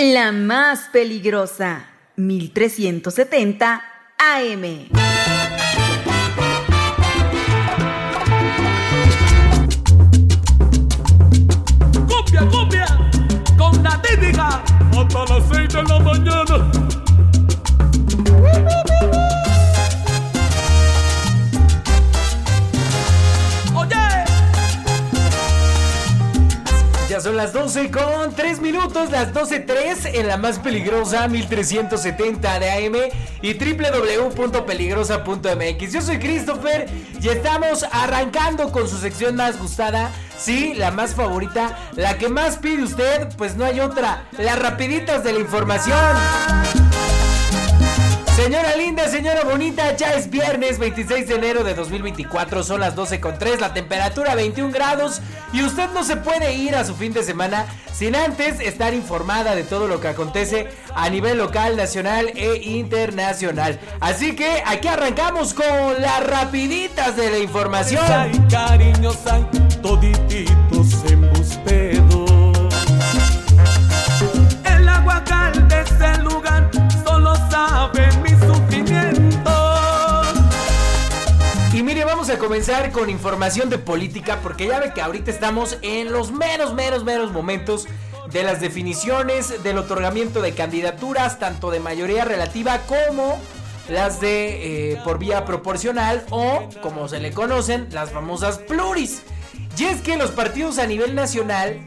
[0.00, 3.82] La más peligrosa, 1370
[4.16, 4.90] AM.
[12.06, 12.86] Copia, copia,
[13.58, 14.62] con la típica,
[14.96, 17.07] hasta las 6 de la mañana.
[27.20, 32.94] Son las 12 con 3 minutos, las 12.3 en la más peligrosa 1370 de AM
[33.42, 35.92] y www.peligrosa.mx.
[35.92, 36.86] Yo soy Christopher
[37.20, 42.58] y estamos arrancando con su sección más gustada, sí, la más favorita, la que más
[42.58, 45.98] pide usted, pues no hay otra, las rapiditas de la información.
[48.38, 53.18] Señora linda, señora bonita, ya es viernes 26 de enero de 2024, son las 12
[53.18, 55.20] con 3, la temperatura 21 grados
[55.52, 59.56] y usted no se puede ir a su fin de semana sin antes estar informada
[59.56, 63.80] de todo lo que acontece a nivel local, nacional e internacional.
[63.98, 68.04] Así que aquí arrancamos con las rapiditas de la información.
[70.30, 70.67] El
[82.38, 87.04] comenzar con información de política porque ya ve que ahorita estamos en los meros, meros,
[87.04, 87.86] meros momentos
[88.32, 93.38] de las definiciones del otorgamiento de candidaturas, tanto de mayoría relativa como
[93.88, 99.22] las de eh, por vía proporcional o, como se le conocen, las famosas pluris.
[99.76, 101.78] Y es que los partidos a nivel nacional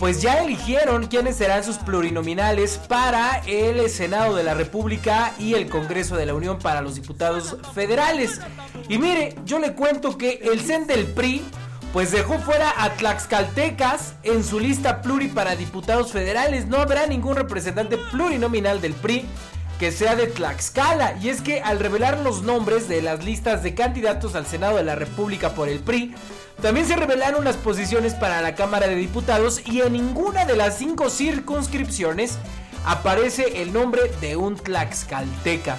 [0.00, 5.68] pues ya eligieron quiénes serán sus plurinominales para el Senado de la República y el
[5.68, 8.40] Congreso de la Unión para los diputados federales.
[8.88, 11.44] Y mire, yo le cuento que el CEN del PRI
[11.92, 16.66] pues dejó fuera a Tlaxcaltecas en su lista pluri para diputados federales.
[16.66, 19.26] No habrá ningún representante plurinominal del PRI
[19.80, 21.16] que sea de Tlaxcala.
[21.22, 24.84] Y es que al revelar los nombres de las listas de candidatos al Senado de
[24.84, 26.14] la República por el PRI,
[26.60, 30.76] también se revelaron las posiciones para la Cámara de Diputados y en ninguna de las
[30.76, 32.36] cinco circunscripciones
[32.84, 35.78] aparece el nombre de un tlaxcalteca.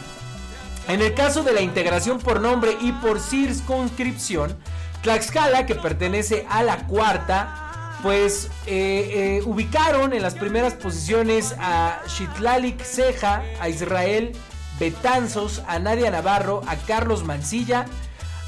[0.87, 4.57] En el caso de la integración por nombre y por circunscripción,
[5.03, 7.70] Tlaxcala, que pertenece a la cuarta,
[8.01, 14.31] pues eh, eh, ubicaron en las primeras posiciones a Shitlalik Ceja, a Israel
[14.79, 17.85] Betanzos, a Nadia Navarro, a Carlos Mancilla,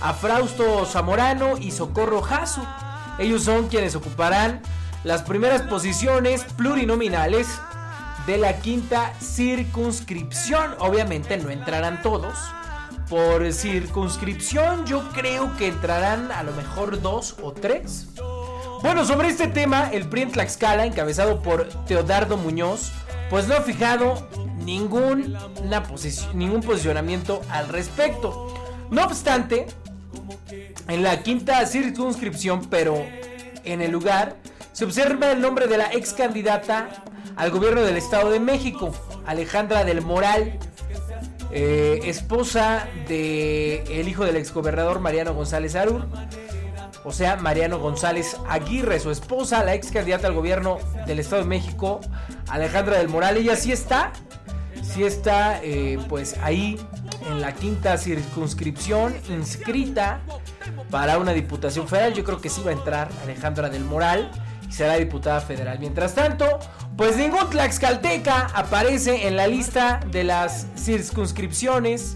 [0.02, 2.66] a Frausto Zamorano y Socorro Jasso.
[3.20, 4.62] Ellos son quienes ocuparán
[5.04, 7.48] las primeras posiciones plurinominales
[8.26, 10.76] de la quinta circunscripción.
[10.80, 12.36] Obviamente no entrarán todos.
[13.10, 18.08] Por circunscripción yo creo que entrarán a lo mejor dos o tres.
[18.84, 22.92] Bueno, sobre este tema, el PRI en Tlaxcala, encabezado por Teodardo Muñoz,
[23.30, 24.28] pues no ha fijado
[24.58, 25.38] ningún,
[26.34, 28.54] ningún posicionamiento al respecto.
[28.92, 29.68] No obstante,
[30.90, 33.02] en la quinta circunscripción, pero
[33.64, 34.36] en el lugar,
[34.74, 37.06] se observa el nombre de la ex candidata
[37.38, 38.94] al gobierno del Estado de México,
[39.26, 40.60] Alejandra del Moral,
[41.52, 46.06] eh, esposa del el hijo del exgobernador Mariano González Arur,
[47.06, 51.48] o sea, Mariano González Aguirre, su esposa, la ex candidata al gobierno del Estado de
[51.48, 52.00] México,
[52.50, 54.14] Alejandra del Moral, ella sí está,
[54.82, 56.80] sí está, eh, pues ahí
[57.30, 60.22] en la quinta circunscripción inscrita
[60.90, 62.14] para una diputación federal.
[62.14, 64.30] Yo creo que sí va a entrar Alejandra del Moral
[64.68, 65.80] y será diputada federal.
[65.80, 66.60] Mientras tanto,
[66.98, 72.16] pues ningún Tlaxcalteca aparece en la lista de las circunscripciones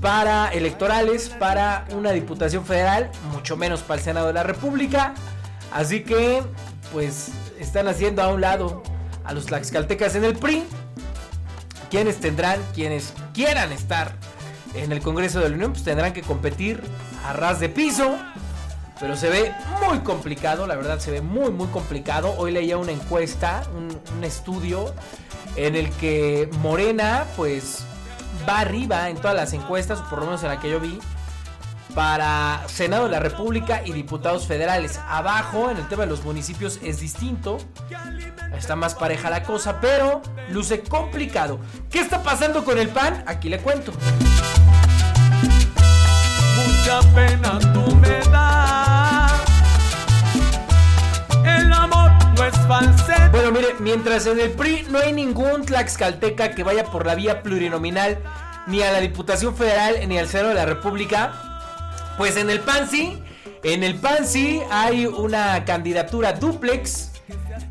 [0.00, 5.14] para electorales para una diputación federal, mucho menos para el Senado de la República.
[5.72, 6.42] Así que,
[6.92, 7.28] pues,
[7.58, 8.82] están haciendo a un lado
[9.24, 10.64] a los Tlaxcaltecas en el PRI.
[11.90, 14.14] Quienes tendrán, quienes quieran estar
[14.74, 16.80] en el Congreso de la Unión, pues tendrán que competir
[17.26, 18.16] a ras de piso.
[19.00, 19.52] Pero se ve
[19.86, 22.34] muy complicado, la verdad se ve muy, muy complicado.
[22.36, 23.90] Hoy leía una encuesta, un,
[24.22, 24.94] estudio
[25.56, 27.84] en el que Morena, pues,
[28.48, 30.98] va arriba en todas las encuestas, por lo menos en la que yo vi,
[31.94, 35.00] para Senado de la República y diputados federales.
[35.08, 37.58] Abajo, en el tema de los municipios, es distinto.
[38.56, 41.58] Está más pareja la cosa, pero luce complicado.
[41.90, 43.24] ¿Qué está pasando con el PAN?
[43.26, 43.92] Aquí le cuento
[46.80, 48.20] mucha pena tú me.
[51.44, 52.10] El amor
[53.32, 57.42] Bueno, mire, mientras en el PRI no hay ningún tlaxcalteca que vaya por la vía
[57.42, 58.18] plurinominal,
[58.66, 61.32] ni a la Diputación Federal, ni al Senado de la República,
[62.16, 63.22] pues en el PAN sí.
[63.62, 67.10] En el PAN sí hay una candidatura duplex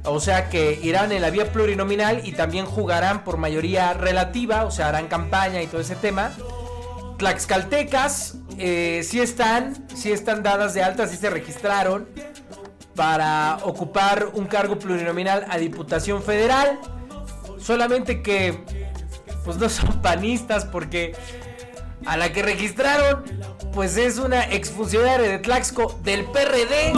[0.03, 4.71] o sea que irán en la vía plurinominal y también jugarán por mayoría relativa, o
[4.71, 6.31] sea, harán campaña y todo ese tema.
[7.17, 12.07] Tlaxcaltecas eh, sí están, sí están dadas de alta, sí se registraron
[12.99, 16.81] para ocupar un cargo plurinominal a Diputación Federal.
[17.57, 18.59] Solamente que
[19.45, 21.15] pues no son panistas porque
[22.05, 23.23] a la que registraron
[23.71, 26.91] pues es una exfuncionaria de Tlaxco del PRD.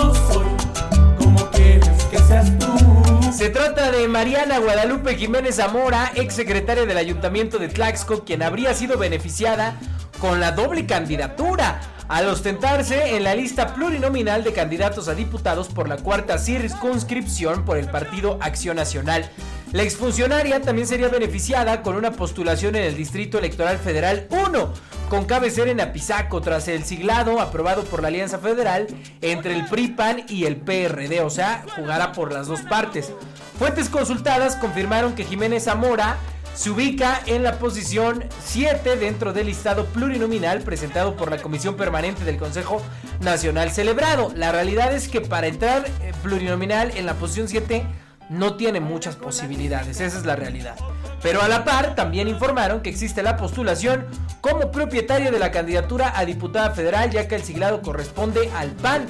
[1.19, 3.31] como quieres que seas tú.
[3.31, 8.73] Se trata de Mariana Guadalupe Jiménez Zamora, ex secretaria del Ayuntamiento de Tlaxco, quien habría
[8.73, 9.75] sido beneficiada
[10.21, 15.89] con la doble candidatura al ostentarse en la lista plurinominal de candidatos a diputados por
[15.89, 19.27] la cuarta circunscripción por el Partido Acción Nacional.
[19.71, 24.73] La exfuncionaria también sería beneficiada con una postulación en el Distrito Electoral Federal 1,
[25.09, 28.87] con cabecera en Apizaco, tras el siglado aprobado por la Alianza Federal
[29.21, 33.11] entre el PRIPAN y el PRD, o sea, jugará por las dos partes.
[33.57, 36.17] Fuentes consultadas confirmaron que Jiménez Zamora
[36.53, 42.23] se ubica en la posición 7 dentro del listado plurinominal presentado por la Comisión Permanente
[42.23, 42.81] del Consejo
[43.21, 44.31] Nacional celebrado.
[44.35, 47.85] La realidad es que para entrar eh, plurinominal en la posición 7
[48.29, 50.75] no tiene muchas posibilidades, esa es la realidad.
[51.21, 54.05] Pero a la par también informaron que existe la postulación
[54.39, 59.05] como propietario de la candidatura a diputada federal ya que el siglado corresponde al PAN.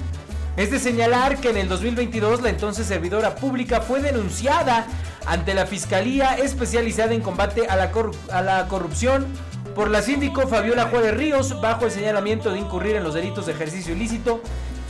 [0.58, 4.86] Es de señalar que en el 2022 la entonces servidora pública fue denunciada
[5.26, 9.28] ante la Fiscalía especializada en combate a la, corrupción
[9.76, 13.54] por la síndico Fabiola Juárez Ríos bajo el señalamiento de incurrir en los delitos de
[13.54, 14.42] ejercicio ilícito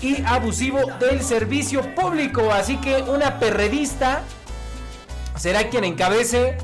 [0.01, 2.51] y abusivo del servicio público.
[2.51, 4.23] Así que una perredista
[5.37, 6.57] será quien encabece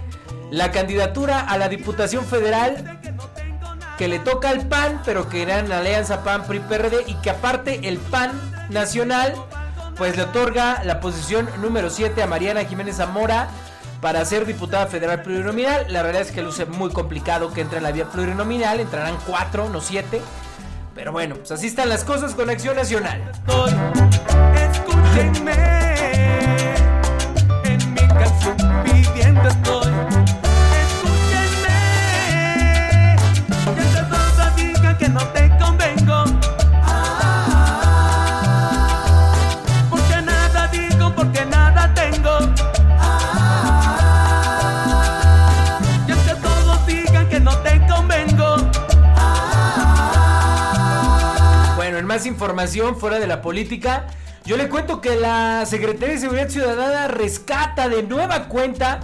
[0.50, 3.00] la candidatura a la Diputación Federal
[4.00, 7.98] que le toca al PAN, pero que era en alianza PAN-PRI-PRD y que aparte el
[7.98, 9.34] PAN nacional
[9.98, 13.50] pues le otorga la posición número 7 a Mariana Jiménez Zamora
[14.00, 15.86] para ser diputada federal plurinominal.
[15.90, 19.70] La realidad es que luce muy complicado que entre en la vía plurinominal, entrarán 4,
[19.70, 20.22] no 7.
[20.94, 23.32] Pero bueno, pues así están las cosas con Acción Nacional.
[24.72, 25.54] Escúchenme
[27.64, 29.50] en mi canción pidiendo
[52.28, 54.08] información fuera de la política,
[54.46, 59.02] yo le cuento que la Secretaría de Seguridad Ciudadana rescata de nueva cuenta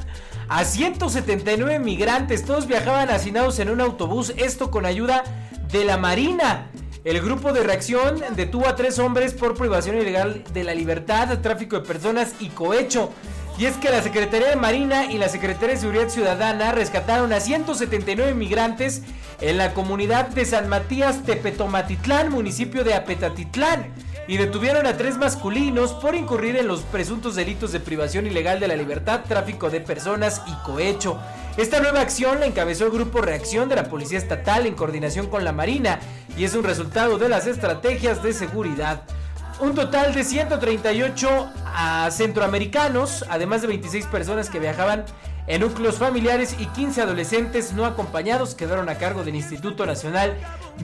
[0.47, 2.45] a 179 migrantes.
[2.45, 5.23] Todos viajaban hacinados en un autobús, esto con ayuda
[5.71, 6.69] de la Marina.
[7.03, 11.77] El grupo de reacción detuvo a tres hombres por privación ilegal de la libertad, tráfico
[11.77, 13.11] de personas y cohecho.
[13.57, 17.39] Y es que la Secretaría de Marina y la Secretaría de Seguridad Ciudadana rescataron a
[17.39, 19.03] 179 migrantes
[19.41, 23.93] en la comunidad de San Matías Tepetomatitlán, municipio de Apetatitlán,
[24.27, 28.69] y detuvieron a tres masculinos por incurrir en los presuntos delitos de privación ilegal de
[28.69, 31.19] la libertad, tráfico de personas y cohecho.
[31.55, 35.43] Esta nueva acción la encabezó el Grupo Reacción de la Policía Estatal en coordinación con
[35.43, 35.99] la Marina
[36.35, 39.03] y es un resultado de las estrategias de seguridad.
[39.59, 45.05] Un total de 138 a centroamericanos, además de 26 personas que viajaban
[45.45, 50.35] en núcleos familiares y 15 adolescentes no acompañados quedaron a cargo del Instituto Nacional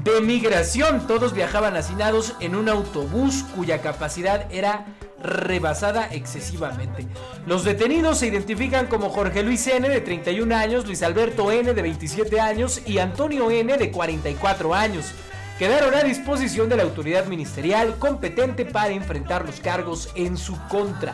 [0.03, 1.07] de Migración.
[1.07, 4.85] Todos viajaban hacinados en un autobús cuya capacidad era
[5.21, 7.07] rebasada excesivamente.
[7.45, 11.81] Los detenidos se identifican como Jorge Luis N de 31 años, Luis Alberto N de
[11.81, 15.13] 27 años y Antonio N de 44 años
[15.59, 21.13] quedaron a disposición de la autoridad ministerial competente para enfrentar los cargos en su contra.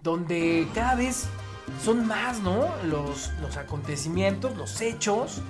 [0.02, 1.28] donde cada vez
[1.84, 2.68] son más, ¿no?
[2.84, 5.40] Los, los acontecimientos, los hechos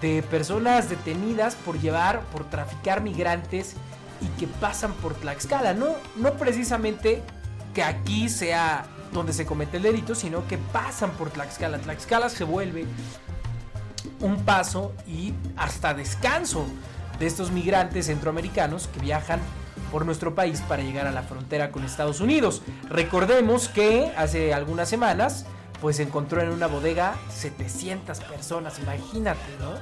[0.00, 3.76] de personas detenidas por llevar, por traficar migrantes
[4.20, 5.74] y que pasan por Tlaxcala.
[5.74, 7.22] No, no precisamente
[7.74, 11.78] que aquí sea donde se comete el delito, sino que pasan por Tlaxcala.
[11.78, 12.86] Tlaxcala se vuelve
[14.20, 16.66] un paso y hasta descanso
[17.18, 19.40] de estos migrantes centroamericanos que viajan
[19.90, 22.62] por nuestro país para llegar a la frontera con Estados Unidos.
[22.88, 25.46] Recordemos que hace algunas semanas
[25.82, 29.74] pues encontró en una bodega 700 personas, imagínate, ¿no?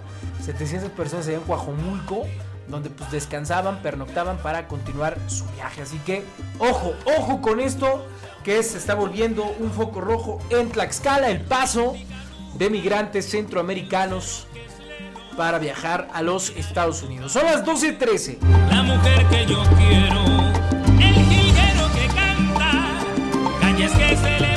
[0.42, 2.26] 700 personas allá en Cuajomulco,
[2.70, 5.82] donde pues descansaban, pernoctaban para continuar su viaje.
[5.82, 6.24] Así que,
[6.58, 8.06] ojo, ojo con esto,
[8.44, 11.94] que se está volviendo un foco rojo en Tlaxcala, el paso
[12.54, 14.46] de migrantes centroamericanos
[15.36, 17.32] para viajar a los Estados Unidos.
[17.32, 18.38] Son las 12.13.
[18.70, 20.24] La mujer que yo quiero,
[20.98, 23.00] el jilguero que canta,
[23.60, 24.49] calles que se levantan,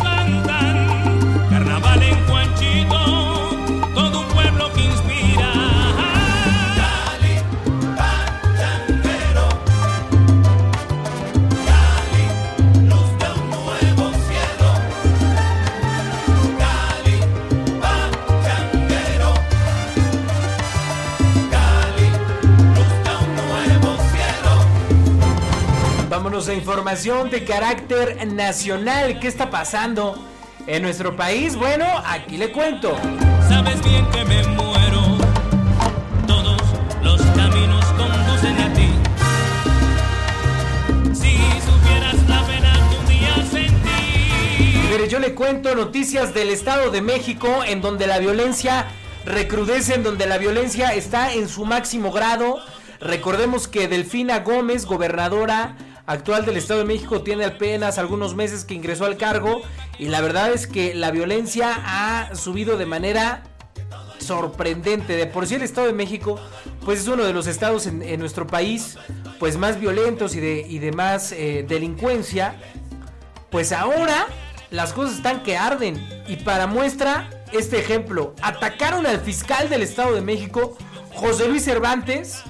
[26.94, 29.20] información de carácter nacional.
[29.20, 30.16] ¿Qué está pasando
[30.68, 31.56] en nuestro país?
[31.56, 32.96] Bueno, aquí le cuento.
[33.50, 35.18] Sabes bien que me muero.
[36.28, 36.62] Todos
[37.02, 38.90] los caminos conducen a ti.
[41.16, 41.36] Si
[41.66, 44.88] supieras la pena que un día sentí.
[44.92, 48.86] Mire, yo le cuento noticias del Estado de México en donde la violencia
[49.26, 52.60] recrudece, en donde la violencia está en su máximo grado.
[53.00, 58.74] Recordemos que Delfina Gómez, gobernadora actual del Estado de México, tiene apenas algunos meses que
[58.74, 59.62] ingresó al cargo
[60.00, 63.44] y la verdad es que la violencia ha subido de manera
[64.20, 65.16] sorprendente.
[65.16, 66.40] De por sí el Estado de México,
[66.86, 68.98] pues es uno de los estados en, nuestro país,
[69.40, 72.56] pues más violentos y de, y de más eh, delincuencia.
[73.50, 74.28] Pues ahora
[74.72, 76.04] las cosas están que arden.
[76.28, 78.34] Y para muestra, este ejemplo.
[78.42, 80.76] Atacaron al fiscal del Estado de México,
[81.14, 82.44] José Luis Cervantes,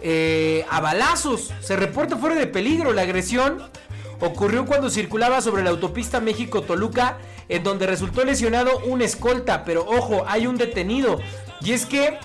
[0.00, 1.52] eh, a balazos.
[1.60, 2.92] Se reporta fuera de peligro.
[2.92, 3.62] La agresión
[4.20, 9.64] ocurrió cuando circulaba sobre la autopista México-Toluca, en donde resultó lesionado un escolta.
[9.64, 11.18] Pero ojo, hay un detenido.
[11.60, 12.18] Y es que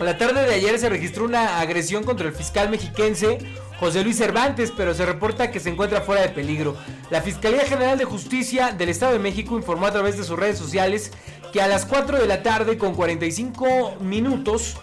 [0.00, 3.38] la tarde de ayer se registró una agresión contra el fiscal mexiquense
[3.78, 6.76] José Luis Cervantes, pero se reporta que se encuentra fuera de peligro.
[7.10, 10.58] La Fiscalía General de Justicia del Estado de México informó a través de sus redes
[10.58, 11.12] sociales
[11.52, 14.78] que a las 4 de la tarde con 45 minutos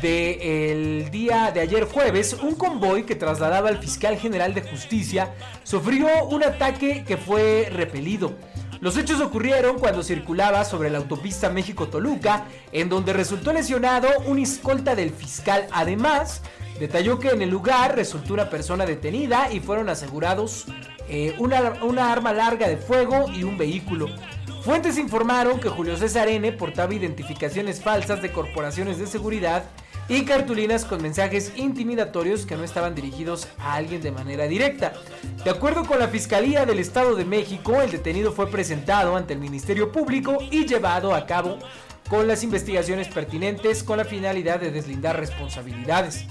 [0.00, 6.08] del día de ayer jueves, un convoy que trasladaba al fiscal general de justicia sufrió
[6.26, 8.34] un ataque que fue repelido.
[8.80, 14.94] Los hechos ocurrieron cuando circulaba sobre la autopista México-Toluca, en donde resultó lesionado un escolta
[14.94, 15.66] del fiscal.
[15.72, 16.42] Además,
[16.78, 20.66] detalló que en el lugar resultó una persona detenida y fueron asegurados
[21.08, 24.08] eh, una, una arma larga de fuego y un vehículo.
[24.62, 26.52] Fuentes informaron que Julio César N.
[26.52, 29.64] portaba identificaciones falsas de corporaciones de seguridad
[30.08, 34.94] y cartulinas con mensajes intimidatorios que no estaban dirigidos a alguien de manera directa.
[35.44, 39.40] De acuerdo con la Fiscalía del Estado de México, el detenido fue presentado ante el
[39.40, 41.58] Ministerio Público y llevado a cabo
[42.08, 46.24] con las investigaciones pertinentes con la finalidad de deslindar responsabilidades.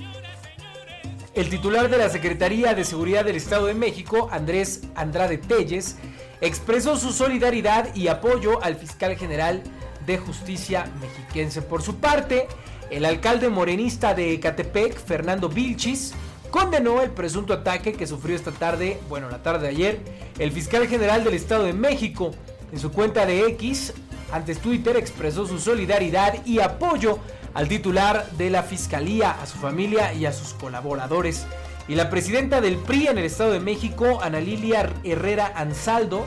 [1.35, 5.97] El titular de la Secretaría de Seguridad del Estado de México, Andrés Andrade Telles,
[6.41, 9.61] expresó su solidaridad y apoyo al fiscal general
[10.07, 11.61] de justicia mexiquense.
[11.61, 12.47] Por su parte,
[12.89, 16.13] el alcalde morenista de Ecatepec, Fernando Vilchis,
[16.51, 19.99] condenó el presunto ataque que sufrió esta tarde, bueno, la tarde de ayer,
[20.39, 22.31] el fiscal general del Estado de México.
[22.71, 23.93] En su cuenta de X,
[24.31, 27.19] antes Twitter, expresó su solidaridad y apoyo
[27.53, 31.45] al titular de la fiscalía, a su familia y a sus colaboradores.
[31.87, 36.25] Y la presidenta del PRI en el Estado de México, Ana Lilia Herrera Ansaldo,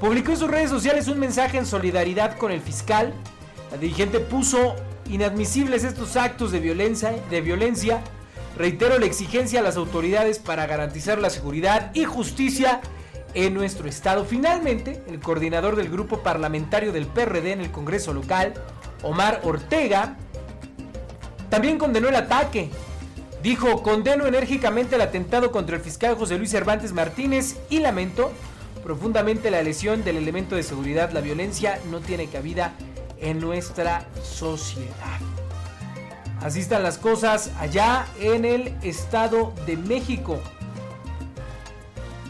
[0.00, 3.14] publicó en sus redes sociales un mensaje en solidaridad con el fiscal.
[3.70, 4.76] La dirigente puso
[5.08, 8.02] inadmisibles estos actos de violencia, de violencia.
[8.56, 12.80] Reitero la exigencia a las autoridades para garantizar la seguridad y justicia
[13.34, 14.24] en nuestro estado.
[14.24, 18.54] Finalmente, el coordinador del grupo parlamentario del PRD en el Congreso local,
[19.02, 20.16] Omar Ortega,
[21.48, 22.70] también condenó el ataque.
[23.42, 28.32] Dijo, condeno enérgicamente el atentado contra el fiscal José Luis Cervantes Martínez y lamento
[28.84, 31.10] profundamente la lesión del elemento de seguridad.
[31.10, 32.74] La violencia no tiene cabida
[33.22, 35.18] en nuestra sociedad.
[36.42, 40.40] Así están las cosas allá en el Estado de México.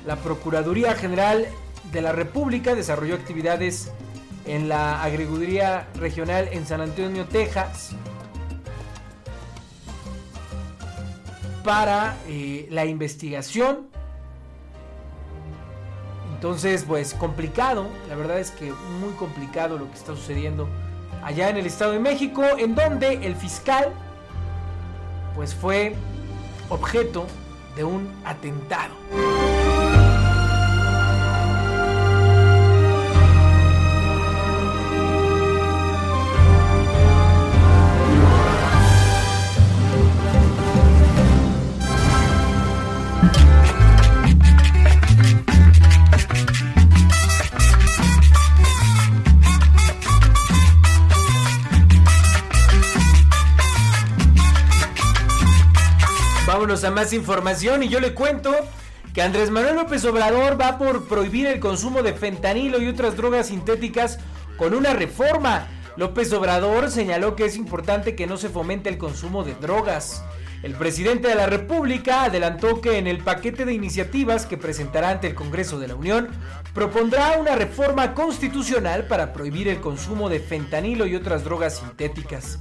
[0.06, 1.46] La Procuraduría General
[1.92, 3.90] de la República desarrolló actividades
[4.44, 7.90] en la agricultura regional en San Antonio, Texas,
[11.64, 13.86] para eh, la investigación.
[16.34, 20.68] Entonces, pues complicado, la verdad es que muy complicado lo que está sucediendo
[21.22, 23.92] allá en el Estado de México, en donde el fiscal,
[25.34, 25.94] pues fue
[26.68, 27.26] objeto
[27.76, 29.51] de un atentado.
[56.84, 58.52] A más información y yo le cuento
[59.14, 63.48] que Andrés Manuel López Obrador va por prohibir el consumo de fentanilo y otras drogas
[63.48, 64.18] sintéticas
[64.56, 65.68] con una reforma.
[65.96, 70.24] López Obrador señaló que es importante que no se fomente el consumo de drogas.
[70.62, 75.26] El presidente de la República adelantó que en el paquete de iniciativas que presentará ante
[75.26, 76.28] el Congreso de la Unión
[76.72, 82.60] propondrá una reforma constitucional para prohibir el consumo de fentanilo y otras drogas sintéticas.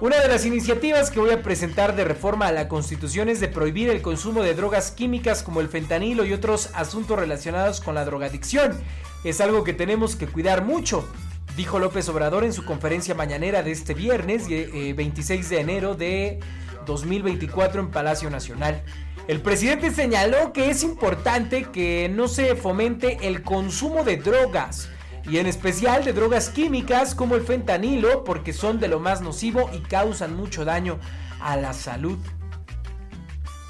[0.00, 3.48] Una de las iniciativas que voy a presentar de reforma a la Constitución es de
[3.48, 8.06] prohibir el consumo de drogas químicas como el fentanilo y otros asuntos relacionados con la
[8.06, 8.80] drogadicción.
[9.24, 11.06] Es algo que tenemos que cuidar mucho,
[11.54, 16.40] dijo López Obrador en su conferencia mañanera de este viernes, 26 eh, de enero de
[16.86, 18.82] 2024 en Palacio Nacional.
[19.28, 24.88] El presidente señaló que es importante que no se fomente el consumo de drogas
[25.28, 29.70] y en especial de drogas químicas como el fentanilo porque son de lo más nocivo
[29.72, 30.98] y causan mucho daño
[31.40, 32.18] a la salud.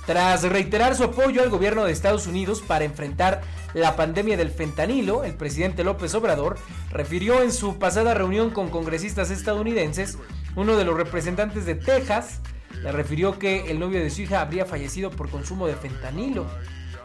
[0.06, 3.42] Tras reiterar su apoyo al gobierno de Estados Unidos para enfrentar
[3.74, 6.58] la pandemia del fentanilo, el presidente López Obrador
[6.90, 10.18] refirió en su pasada reunión con congresistas estadounidenses,
[10.56, 12.40] uno de los representantes de Texas
[12.82, 16.46] le refirió que el novio de su hija habría fallecido por consumo de fentanilo.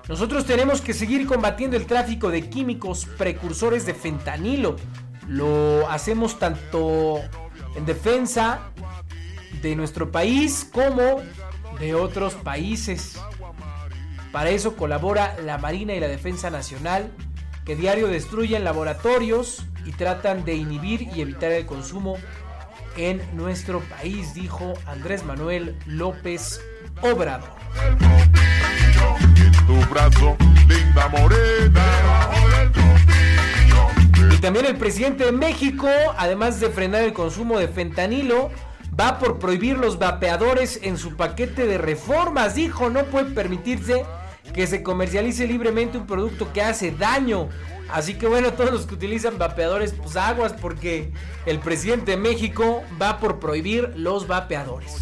[0.07, 4.75] Nosotros tenemos que seguir combatiendo el tráfico de químicos precursores de fentanilo.
[5.27, 7.21] Lo hacemos tanto
[7.75, 8.71] en defensa
[9.63, 11.23] de nuestro país como
[11.79, 13.19] de otros países.
[14.31, 17.11] Para eso colabora la Marina y la Defensa Nacional,
[17.65, 22.17] que diario destruyen laboratorios y tratan de inhibir y evitar el consumo
[22.95, 26.61] en nuestro país, dijo Andrés Manuel López
[27.01, 27.49] Obrador
[29.67, 30.35] tu brazo,
[30.67, 31.83] linda morena.
[34.31, 35.87] Y también el presidente de México,
[36.17, 38.51] además de frenar el consumo de fentanilo,
[38.99, 42.55] va por prohibir los vapeadores en su paquete de reformas.
[42.55, 44.05] Dijo, no puede permitirse
[44.53, 47.49] que se comercialice libremente un producto que hace daño.
[47.89, 51.11] Así que bueno, todos los que utilizan vapeadores, pues aguas porque
[51.45, 54.97] el presidente de México va por prohibir los vapeadores.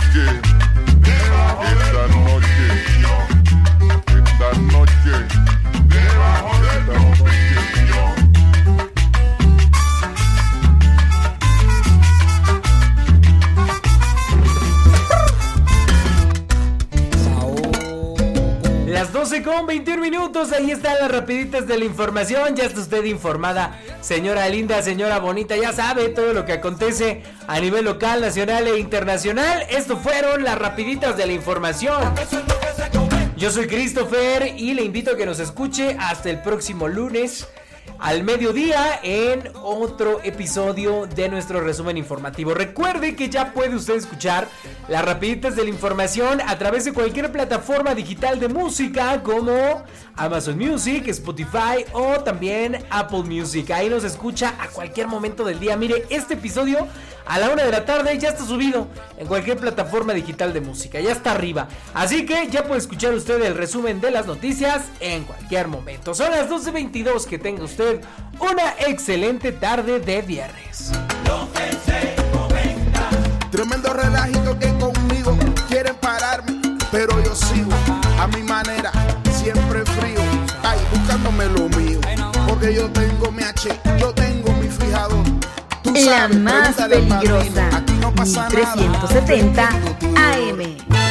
[18.88, 23.04] Las 12 con 21 minutos, ahí están las rapiditas de la información, ya está usted
[23.06, 28.67] informada, señora linda, señora bonita, ya sabe todo lo que acontece a nivel local, nacional
[28.67, 29.65] e internacional.
[29.69, 32.13] Esto fueron las rapiditas de la información.
[33.44, 37.46] Yo soy Christopher y le invito a que nos escuche hasta el próximo lunes
[38.00, 42.54] al mediodía en otro episodio de nuestro resumen informativo.
[42.54, 44.48] Recuerde que ya puede usted escuchar
[44.88, 49.84] las rapiditas de la información a través de cualquier plataforma digital de música como
[50.16, 53.72] Amazon Music, Spotify o también Apple Music.
[53.72, 55.76] Ahí nos escucha a cualquier momento del día.
[55.76, 56.88] Mire, este episodio
[57.26, 61.00] a la una de la tarde ya está subido en cualquier plataforma digital de música,
[61.00, 61.68] ya está arriba.
[61.94, 66.14] Así que ya puede escuchar usted el resumen de las noticias en cualquier momento.
[66.14, 68.02] Son las 12.22, que tenga usted
[68.40, 70.92] una excelente tarde de viernes.
[73.52, 76.60] Tremendo relajito que conmigo quieren pararme,
[76.92, 77.72] pero yo sigo
[78.20, 78.92] a mi manera,
[79.32, 80.20] siempre frío,
[80.64, 82.00] ay, buscándome lo mío,
[82.48, 84.43] porque yo tengo mi H, yo tengo
[86.02, 87.84] la más peligrosa.
[88.18, 89.70] 1370
[90.16, 91.03] AM.